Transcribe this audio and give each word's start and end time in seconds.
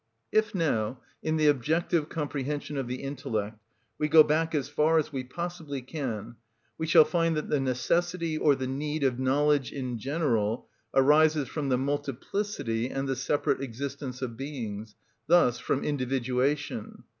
If 0.31 0.55
now, 0.55 0.99
in 1.21 1.37
the 1.37 1.45
objective 1.45 2.09
comprehension 2.09 2.75
of 2.75 2.87
the 2.87 3.03
intellect, 3.03 3.59
we 3.99 4.07
go 4.09 4.23
back 4.23 4.55
as 4.55 4.67
far 4.67 4.97
as 4.97 5.13
we 5.13 5.23
possibly 5.23 5.79
can, 5.83 6.37
we 6.75 6.87
shall 6.87 7.05
find 7.05 7.37
that 7.37 7.51
the 7.51 7.59
necessity 7.59 8.35
or 8.35 8.55
the 8.55 8.65
need 8.65 9.03
of 9.03 9.19
knowledge 9.19 9.71
in 9.71 9.99
general 9.99 10.67
arises 10.91 11.49
from 11.49 11.69
the 11.69 11.77
multiplicity 11.77 12.89
and 12.89 13.07
the 13.07 13.15
separate 13.15 13.61
existence 13.61 14.23
of 14.23 14.35
beings, 14.37 14.95
thus 15.27 15.59
from 15.59 15.83
individuation. 15.83 17.03